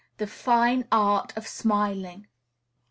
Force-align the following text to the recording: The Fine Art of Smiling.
The 0.17 0.25
Fine 0.25 0.87
Art 0.91 1.31
of 1.37 1.45
Smiling. 1.45 2.25